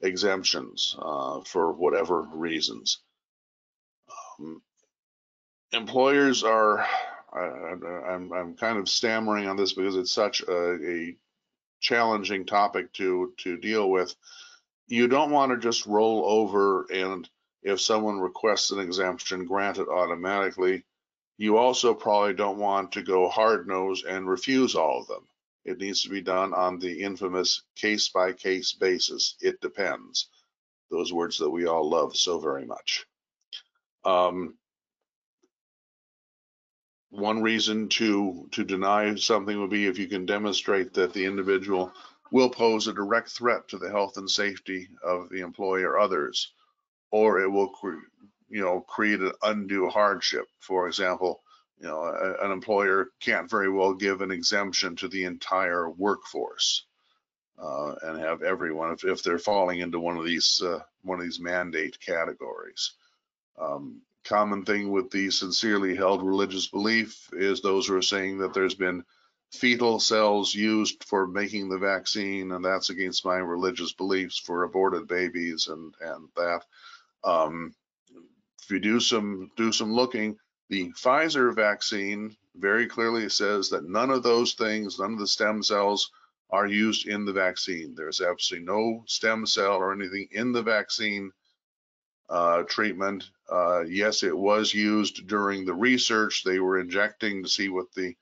[0.00, 2.98] exemptions uh, for whatever reasons.
[4.38, 4.62] Um,
[5.72, 6.86] employers are,
[7.32, 7.72] I,
[8.08, 11.16] am I'm kind of stammering on this because it's such a, a
[11.80, 14.14] challenging topic to to deal with.
[14.88, 17.28] You don't want to just roll over and
[17.62, 20.84] if someone requests an exemption, grant it automatically.
[21.38, 25.26] You also probably don't want to go hard nosed and refuse all of them.
[25.64, 29.36] It needs to be done on the infamous case by case basis.
[29.40, 30.28] It depends.
[30.90, 33.04] Those words that we all love so very much.
[34.04, 34.56] Um,
[37.10, 41.92] one reason to to deny something would be if you can demonstrate that the individual
[42.30, 46.52] will pose a direct threat to the health and safety of the employee or others,
[47.24, 47.72] or it will,
[48.48, 50.46] you know, create an undue hardship.
[50.60, 51.42] For example,
[51.78, 56.84] you know, a, an employer can't very well give an exemption to the entire workforce
[57.58, 61.24] uh, and have everyone if, if they're falling into one of these uh, one of
[61.24, 62.92] these mandate categories.
[63.58, 68.52] Um, common thing with the sincerely held religious belief is those who are saying that
[68.52, 69.04] there's been
[69.52, 75.06] fetal cells used for making the vaccine, and that's against my religious beliefs for aborted
[75.06, 76.62] babies and and that.
[77.26, 77.74] Um,
[78.62, 80.38] if you do some do some looking,
[80.70, 85.62] the Pfizer vaccine very clearly says that none of those things, none of the stem
[85.62, 86.10] cells
[86.50, 87.94] are used in the vaccine.
[87.94, 91.32] There's absolutely no stem cell or anything in the vaccine
[92.28, 93.30] uh, treatment.
[93.50, 96.44] Uh, yes, it was used during the research.
[96.44, 98.14] They were injecting to see what the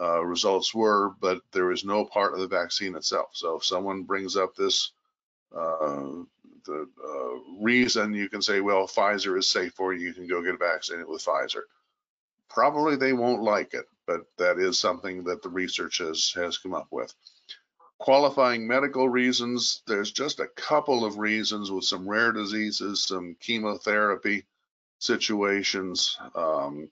[0.00, 3.30] uh, results were, but there is no part of the vaccine itself.
[3.32, 4.92] So if someone brings up this
[5.56, 6.22] uh,
[6.66, 10.08] the uh, reason, you can say, well, Pfizer is safe for you.
[10.08, 11.62] You can go get vaccinated with Pfizer
[12.50, 16.74] probably they won't like it, but that is something that the research has, has come
[16.74, 17.12] up with.
[17.98, 24.44] Qualifying medical reasons, there's just a couple of reasons with some rare diseases, some chemotherapy
[24.98, 26.18] situations.
[26.34, 26.90] Um,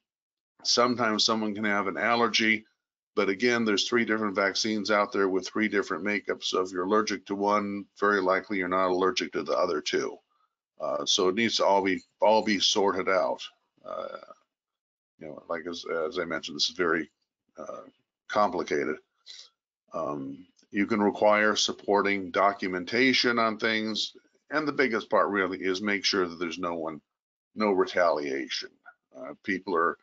[0.64, 2.64] sometimes someone can have an allergy,
[3.14, 6.44] but again, there's three different vaccines out there with three different makeups.
[6.44, 10.16] So if you're allergic to one, very likely you're not allergic to the other two.
[10.80, 13.42] Uh, so it needs to all be all be sorted out.
[13.84, 14.18] Uh,
[15.20, 17.10] you know, like as, as I mentioned, this is very
[17.56, 17.82] uh,
[18.28, 18.96] complicated.
[19.94, 24.14] Um, you can require supporting documentation on things.
[24.50, 27.00] And the biggest part really is make sure that there's no one,
[27.54, 28.70] no retaliation.
[29.16, 29.98] Uh, people are,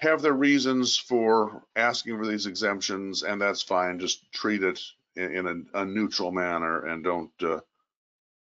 [0.00, 3.98] have their reasons for asking for these exemptions and that's fine.
[3.98, 4.80] Just treat it
[5.16, 7.60] in, in a, a, neutral manner and don't, uh,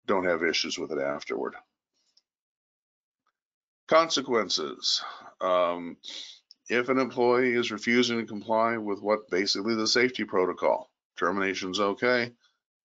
[0.06, 1.56] don't have issues with it afterward.
[3.88, 5.04] Consequences.
[5.40, 5.98] Um,
[6.70, 12.34] if an employee is refusing to comply with what basically the safety protocol, termination's okay.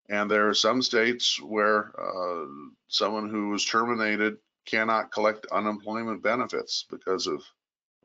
[0.08, 2.46] And there are some states where uh,
[2.88, 4.36] someone who is terminated
[4.66, 7.42] cannot collect unemployment benefits because of,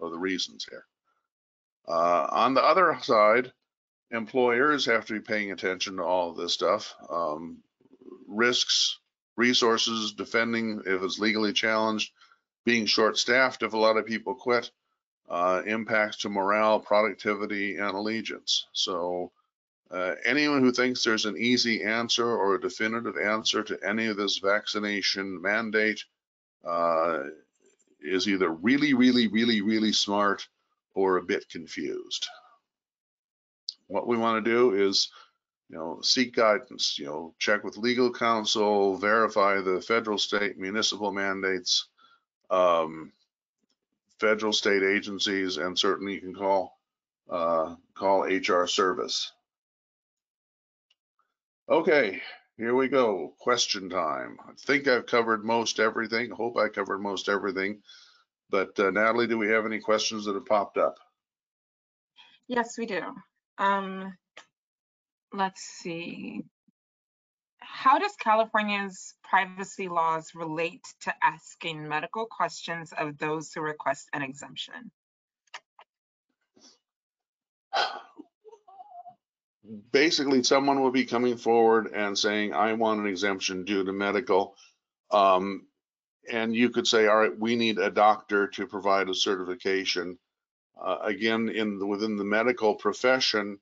[0.02, 0.86] of the reasons here.
[1.88, 3.52] Uh, on the other side,
[4.12, 6.96] employers have to be paying attention to all of this stuff.
[7.10, 7.60] Um,
[8.28, 9.00] risks,
[9.36, 12.12] resources, defending if it's legally challenged,
[12.66, 14.72] being short-staffed if a lot of people quit,
[15.30, 18.66] uh, impacts to morale, productivity, and allegiance.
[18.74, 19.32] So
[19.90, 24.18] uh, anyone who thinks there's an easy answer or a definitive answer to any of
[24.18, 26.04] this vaccination mandate
[26.66, 27.24] uh,
[28.02, 30.48] is either really, really, really, really smart
[30.94, 32.28] or a bit confused.
[33.88, 35.10] What we want to do is
[35.70, 41.12] you know, seek guidance, you know, check with legal counsel, verify the federal, state, municipal
[41.12, 41.90] mandates,
[42.50, 43.12] um,
[44.20, 46.80] federal, state agencies, and certainly you can call,
[47.30, 49.32] uh, call HR service.
[51.70, 52.22] Okay,
[52.58, 53.34] here we go.
[53.38, 54.38] Question time.
[54.48, 56.32] I think I've covered most everything.
[56.32, 57.82] Hope I covered most everything.
[58.50, 60.98] But uh, Natalie, do we have any questions that have popped up?
[62.48, 63.02] Yes, we do.
[63.58, 64.18] Um,
[65.34, 66.42] let's see.
[67.60, 74.24] How does California's privacy laws relate to asking medical questions of those who request an
[74.24, 74.92] exemption?
[79.92, 84.56] Basically, someone will be coming forward and saying, I want an exemption due to medical.
[85.12, 85.68] Um,
[86.30, 90.18] and you could say, all right, we need a doctor to provide a certification.
[90.82, 93.60] Uh, again, in the, within the medical profession,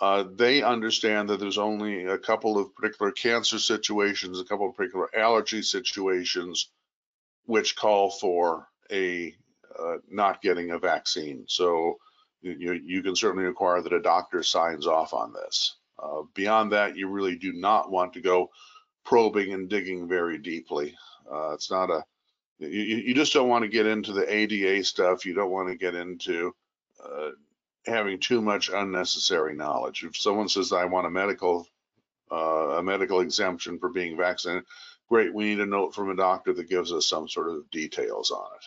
[0.00, 4.76] uh, they understand that there's only a couple of particular cancer situations, a couple of
[4.76, 6.68] particular allergy situations,
[7.44, 9.34] which call for a
[9.78, 11.44] uh, not getting a vaccine.
[11.48, 11.98] So
[12.42, 15.76] you, you can certainly require that a doctor signs off on this.
[15.98, 18.50] Uh, beyond that, you really do not want to go
[19.04, 20.94] probing and digging very deeply.
[21.30, 22.04] Uh, it's not a,
[22.58, 25.24] you, you just don't want to get into the ADA stuff.
[25.24, 26.54] You don't want to get into
[27.02, 27.30] uh,
[27.86, 30.04] having too much unnecessary knowledge.
[30.04, 31.66] If someone says, I want a medical,
[32.30, 34.64] uh, a medical exemption for being vaccinated,
[35.08, 38.30] great, we need a note from a doctor that gives us some sort of details
[38.30, 38.66] on it.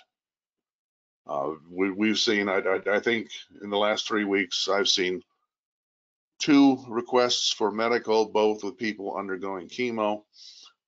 [1.30, 3.30] Uh, we, we've seen, I, I, I think
[3.62, 5.22] in the last three weeks, I've seen
[6.40, 10.24] two requests for medical, both with people undergoing chemo,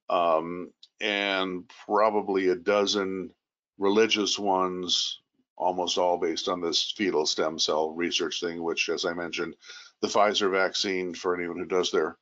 [0.09, 3.29] um, and probably a dozen
[3.77, 5.19] religious ones,
[5.57, 9.55] almost all based on this fetal stem cell research thing, which, as I mentioned,
[10.01, 12.17] the Pfizer vaccine for anyone who does their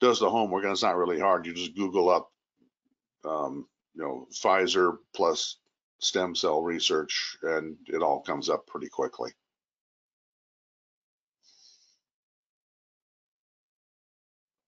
[0.00, 1.46] does the homework, and it's not really hard.
[1.46, 2.32] You just Google up,
[3.24, 5.58] um, you know, Pfizer plus
[6.00, 9.32] stem cell research, and it all comes up pretty quickly.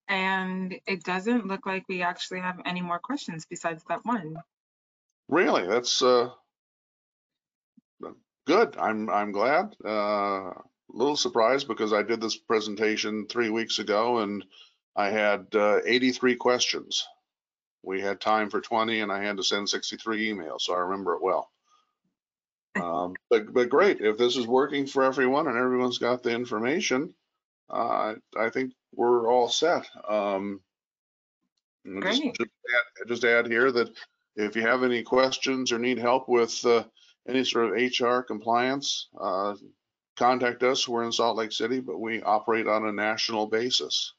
[0.07, 4.35] And it doesn't look like we actually have any more questions besides that one.
[5.27, 6.29] Really, that's uh,
[8.45, 8.75] good.
[8.77, 9.75] I'm I'm glad.
[9.83, 14.45] Uh, a little surprised because I did this presentation three weeks ago and
[14.95, 17.07] I had uh, 83 questions.
[17.83, 21.15] We had time for 20 and I had to send 63 emails, so I remember
[21.15, 21.51] it well.
[22.75, 27.13] Um, but, but great, if this is working for everyone and everyone's got the information,
[27.69, 29.87] uh, I think we're all set.
[30.07, 30.61] Um,
[31.85, 33.91] just, just add, just add here that
[34.35, 36.83] if you have any questions or need help with uh,
[37.27, 39.55] any sort of HR compliance, uh,
[40.15, 40.87] contact us.
[40.87, 44.13] We're in Salt Lake City, but we operate on a national basis.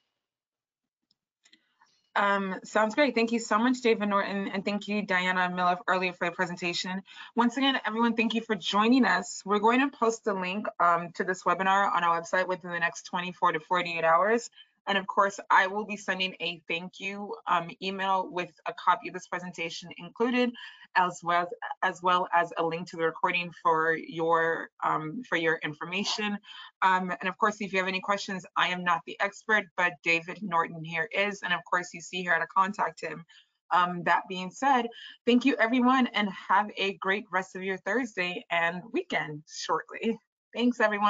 [2.16, 3.14] Um, sounds great.
[3.14, 7.02] Thank you so much, David Norton, and thank you, Diana Miller, earlier for the presentation.
[7.34, 9.42] Once again, everyone, thank you for joining us.
[9.44, 12.78] We're going to post a link um, to this webinar on our website within the
[12.78, 14.48] next 24 to 48 hours.
[14.86, 19.08] And of course, I will be sending a thank you um, email with a copy
[19.08, 20.52] of this presentation included,
[20.96, 21.48] as well
[21.82, 26.38] as well as a link to the recording for your um, for your information.
[26.82, 29.92] Um, and of course, if you have any questions, I am not the expert, but
[30.02, 31.40] David Norton here is.
[31.42, 33.24] And of course, you see here how to contact him.
[33.70, 34.86] Um, that being said,
[35.26, 40.18] thank you everyone and have a great rest of your Thursday and weekend shortly.
[40.54, 41.02] Thanks everyone.